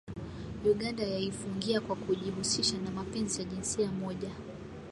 [0.65, 4.29] Uganda yaifungia kwa kujihusisha na mapenzi ya jinsia moja